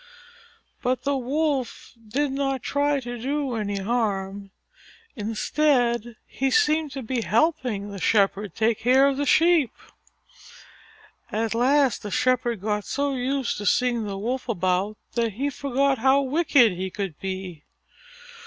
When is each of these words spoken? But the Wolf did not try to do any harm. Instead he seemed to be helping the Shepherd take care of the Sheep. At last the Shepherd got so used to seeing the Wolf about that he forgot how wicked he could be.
But 0.81 1.03
the 1.03 1.15
Wolf 1.15 1.93
did 2.07 2.31
not 2.31 2.63
try 2.63 2.99
to 3.01 3.19
do 3.19 3.53
any 3.53 3.77
harm. 3.77 4.49
Instead 5.15 6.15
he 6.25 6.49
seemed 6.49 6.91
to 6.93 7.03
be 7.03 7.21
helping 7.21 7.91
the 7.91 8.01
Shepherd 8.01 8.55
take 8.55 8.79
care 8.79 9.07
of 9.07 9.17
the 9.17 9.27
Sheep. 9.27 9.69
At 11.31 11.53
last 11.53 12.01
the 12.01 12.09
Shepherd 12.09 12.61
got 12.61 12.83
so 12.83 13.13
used 13.13 13.59
to 13.59 13.67
seeing 13.67 14.05
the 14.07 14.17
Wolf 14.17 14.49
about 14.49 14.97
that 15.13 15.33
he 15.33 15.51
forgot 15.51 15.99
how 15.99 16.21
wicked 16.21 16.71
he 16.71 16.89
could 16.89 17.19
be. 17.19 17.63